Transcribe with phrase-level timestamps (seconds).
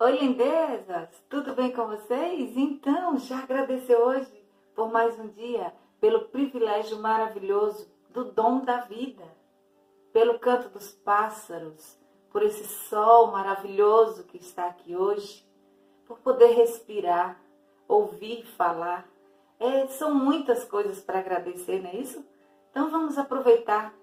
[0.00, 1.08] Oi, lindezas!
[1.28, 2.56] Tudo bem com vocês?
[2.56, 4.44] Então, já agradeceu hoje
[4.74, 9.22] por mais um dia, pelo privilégio maravilhoso do dom da vida,
[10.12, 11.96] pelo canto dos pássaros,
[12.28, 15.48] por esse sol maravilhoso que está aqui hoje,
[16.06, 17.40] por poder respirar,
[17.86, 19.08] ouvir falar.
[19.60, 22.26] É, são muitas coisas para agradecer, não é isso?
[22.72, 23.94] Então vamos aproveitar,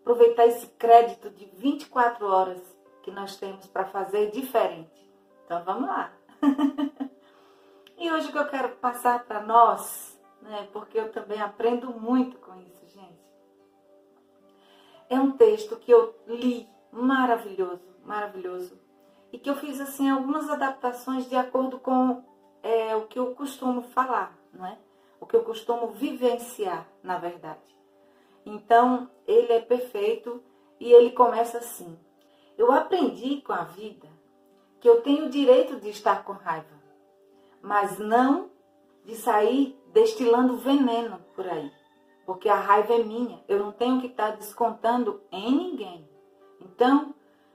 [0.00, 2.62] aproveitar esse crédito de 24 horas
[3.02, 5.06] que nós temos para fazer diferente.
[5.46, 6.12] Então vamos lá.
[7.96, 12.36] e hoje o que eu quero passar para nós, né, porque eu também aprendo muito
[12.38, 13.24] com isso, gente.
[15.08, 18.76] É um texto que eu li maravilhoso, maravilhoso.
[19.32, 22.24] E que eu fiz assim algumas adaptações de acordo com
[22.60, 24.76] é, o que eu costumo falar, não é?
[25.20, 27.78] O que eu costumo vivenciar, na verdade.
[28.44, 30.42] Então, ele é perfeito
[30.80, 31.96] e ele começa assim:
[32.58, 34.15] Eu aprendi com a vida
[34.86, 36.80] que eu tenho o direito de estar com raiva,
[37.60, 38.48] mas não
[39.04, 41.72] de sair destilando veneno por aí,
[42.24, 46.08] porque a raiva é minha, eu não tenho que estar descontando em ninguém.
[46.60, 47.12] Então,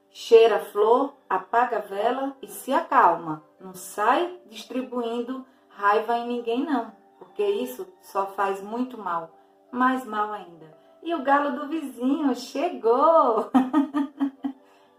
[0.09, 3.41] cheira a flor, apaga a vela e se acalma.
[3.61, 9.31] Não sai distribuindo raiva em ninguém, não, porque isso só faz muito mal,
[9.71, 10.77] mais mal ainda.
[11.01, 13.49] E o galo do vizinho chegou!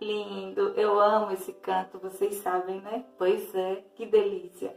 [0.03, 3.05] Lindo, eu amo esse canto, vocês sabem, né?
[3.17, 4.77] Pois é, que delícia.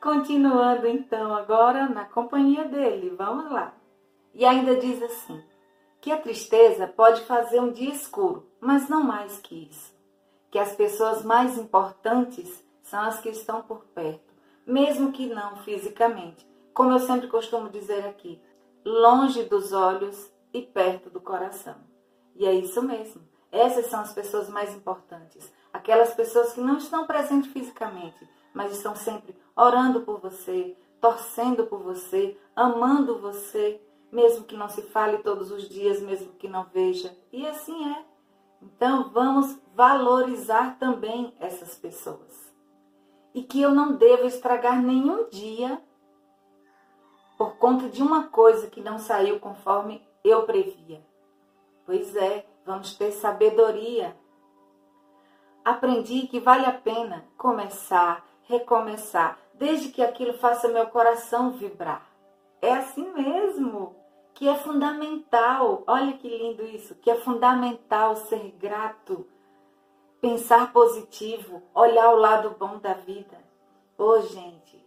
[0.00, 3.74] Continuando então agora na companhia dele, vamos lá.
[4.32, 5.42] E ainda diz assim:
[6.00, 9.92] que a tristeza pode fazer um dia escuro, mas não mais que isso.
[10.52, 14.32] Que as pessoas mais importantes são as que estão por perto,
[14.64, 16.46] mesmo que não fisicamente.
[16.72, 18.40] Como eu sempre costumo dizer aqui,
[18.84, 21.74] longe dos olhos e perto do coração.
[22.36, 23.20] E é isso mesmo.
[23.50, 25.52] Essas são as pessoas mais importantes.
[25.72, 31.80] Aquelas pessoas que não estão presentes fisicamente, mas estão sempre orando por você, torcendo por
[31.80, 37.16] você, amando você, mesmo que não se fale todos os dias, mesmo que não veja.
[37.32, 38.04] E assim é.
[38.60, 42.52] Então vamos valorizar também essas pessoas.
[43.34, 45.80] E que eu não devo estragar nenhum dia
[47.36, 51.00] por conta de uma coisa que não saiu conforme eu previa.
[51.86, 54.14] Pois é, vamos ter sabedoria.
[55.64, 62.06] Aprendi que vale a pena começar, recomeçar, desde que aquilo faça meu coração vibrar.
[62.60, 63.96] É assim mesmo,
[64.34, 65.82] que é fundamental.
[65.86, 69.26] Olha que lindo isso, que é fundamental ser grato,
[70.20, 73.38] pensar positivo, olhar o lado bom da vida.
[73.96, 74.86] Ô, oh, gente,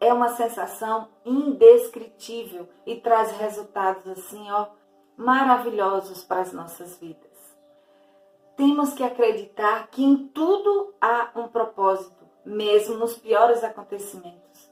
[0.00, 4.77] é uma sensação indescritível e traz resultados assim, ó,
[5.18, 7.26] maravilhosos para as nossas vidas.
[8.56, 14.70] Temos que acreditar que em tudo há um propósito, mesmo nos piores acontecimentos,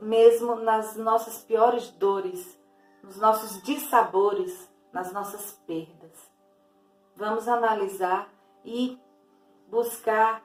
[0.00, 2.58] mesmo nas nossas piores dores,
[3.02, 6.30] nos nossos dissabores, nas nossas perdas.
[7.16, 8.28] Vamos analisar
[8.64, 8.98] e
[9.68, 10.42] buscar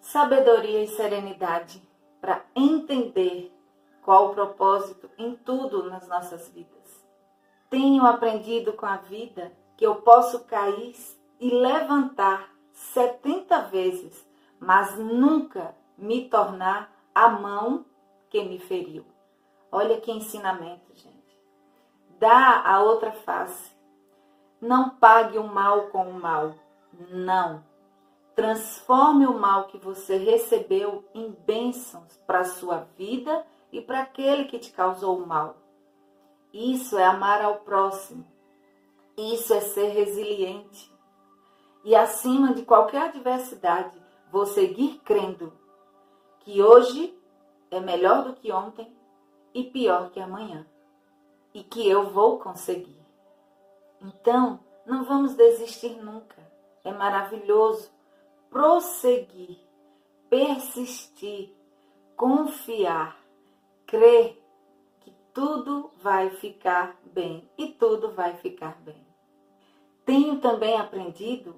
[0.00, 1.82] sabedoria e serenidade
[2.20, 3.52] para entender
[4.02, 6.81] qual o propósito em tudo nas nossas vidas.
[7.72, 10.94] Tenho aprendido com a vida que eu posso cair
[11.40, 14.28] e levantar 70 vezes,
[14.60, 17.86] mas nunca me tornar a mão
[18.28, 19.06] que me feriu.
[19.70, 21.40] Olha que ensinamento, gente.
[22.20, 23.72] Dá a outra face.
[24.60, 26.54] Não pague o mal com o mal.
[27.08, 27.64] Não.
[28.36, 34.44] Transforme o mal que você recebeu em bênçãos para a sua vida e para aquele
[34.44, 35.61] que te causou o mal.
[36.52, 38.26] Isso é amar ao próximo.
[39.16, 40.92] Isso é ser resiliente.
[41.84, 45.52] E acima de qualquer adversidade, vou seguir crendo
[46.40, 47.18] que hoje
[47.70, 48.94] é melhor do que ontem
[49.54, 50.66] e pior que amanhã.
[51.54, 53.00] E que eu vou conseguir.
[54.00, 56.36] Então, não vamos desistir nunca.
[56.84, 57.90] É maravilhoso
[58.50, 59.58] prosseguir,
[60.28, 61.54] persistir,
[62.16, 63.16] confiar,
[63.86, 64.41] crer
[65.34, 69.06] tudo vai ficar bem e tudo vai ficar bem.
[70.04, 71.56] Tenho também aprendido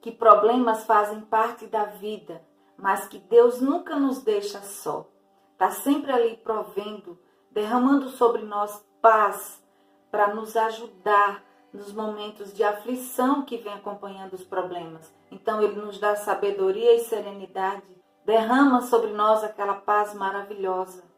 [0.00, 2.42] que problemas fazem parte da vida,
[2.76, 5.06] mas que Deus nunca nos deixa só.
[5.52, 7.18] Está sempre ali provendo,
[7.50, 9.62] derramando sobre nós paz
[10.10, 15.14] para nos ajudar nos momentos de aflição que vem acompanhando os problemas.
[15.30, 21.11] Então ele nos dá sabedoria e serenidade, derrama sobre nós aquela paz maravilhosa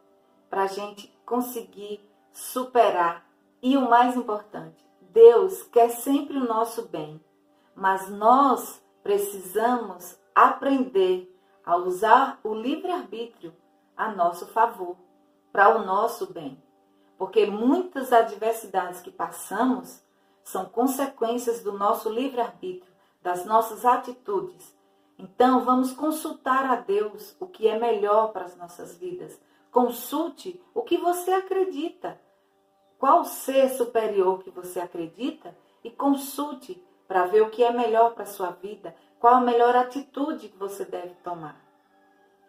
[0.54, 2.00] para a gente conseguir
[2.32, 3.26] superar.
[3.60, 7.20] E o mais importante, Deus quer sempre o nosso bem,
[7.74, 11.28] mas nós precisamos aprender
[11.66, 13.52] a usar o livre-arbítrio
[13.96, 14.96] a nosso favor,
[15.52, 16.62] para o nosso bem.
[17.18, 20.04] Porque muitas adversidades que passamos
[20.44, 24.72] são consequências do nosso livre-arbítrio, das nossas atitudes.
[25.18, 29.36] Então, vamos consultar a Deus o que é melhor para as nossas vidas.
[29.74, 32.20] Consulte o que você acredita.
[32.96, 38.24] Qual ser superior que você acredita e consulte para ver o que é melhor para
[38.24, 41.60] sua vida, qual a melhor atitude que você deve tomar.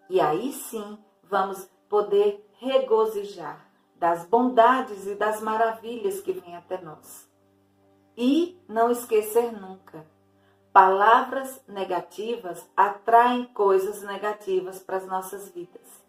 [0.07, 7.27] E aí sim vamos poder regozijar das bondades e das maravilhas que vêm até nós.
[8.15, 10.05] E não esquecer nunca:
[10.71, 16.04] palavras negativas atraem coisas negativas para as nossas vidas.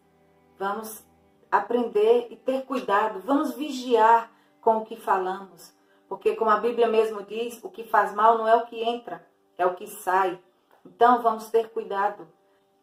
[0.59, 1.05] Vamos
[1.51, 4.31] aprender e ter cuidado, vamos vigiar
[4.61, 5.75] com o que falamos,
[6.09, 9.27] porque, como a Bíblia mesmo diz, o que faz mal não é o que entra,
[9.59, 10.41] é o que sai.
[10.85, 12.29] Então, vamos ter cuidado.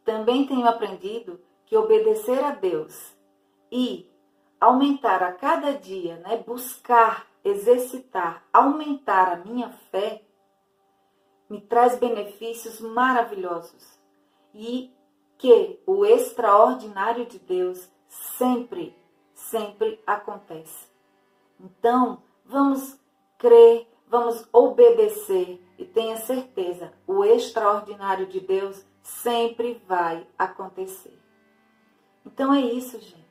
[0.03, 3.15] Também tenho aprendido que obedecer a Deus
[3.71, 4.09] e
[4.59, 10.21] aumentar a cada dia, né, buscar, exercitar, aumentar a minha fé,
[11.49, 13.99] me traz benefícios maravilhosos
[14.53, 14.91] e
[15.37, 18.95] que o extraordinário de Deus sempre,
[19.33, 20.87] sempre acontece.
[21.59, 22.97] Então, vamos
[23.37, 31.19] crer, vamos obedecer e tenha certeza, o extraordinário de Deus sempre vai acontecer.
[32.25, 33.23] Então é isso, gente.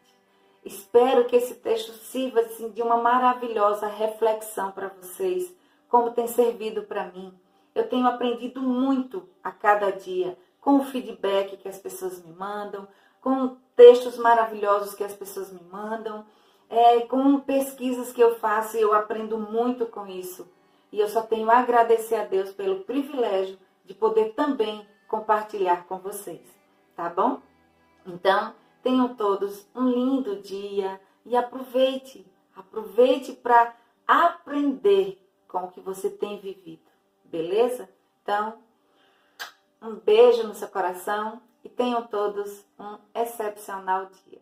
[0.65, 5.53] Espero que esse texto sirva assim, de uma maravilhosa reflexão para vocês,
[5.89, 7.35] como tem servido para mim.
[7.75, 12.88] Eu tenho aprendido muito a cada dia com o feedback que as pessoas me mandam,
[13.20, 16.25] com textos maravilhosos que as pessoas me mandam,
[16.70, 20.49] é, com pesquisas que eu faço e eu aprendo muito com isso.
[20.91, 25.99] E eu só tenho a agradecer a Deus pelo privilégio de poder também compartilhar com
[25.99, 26.41] vocês,
[26.94, 27.43] tá bom?
[28.06, 32.25] Então, tenham todos um lindo dia e aproveite,
[32.55, 33.75] aproveite para
[34.06, 35.19] aprender
[35.49, 36.88] com o que você tem vivido,
[37.25, 37.88] beleza?
[38.23, 38.58] Então,
[39.82, 44.42] um beijo no seu coração e tenham todos um excepcional dia.